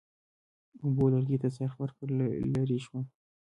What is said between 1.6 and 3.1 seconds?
ورکړ، لرې شوم.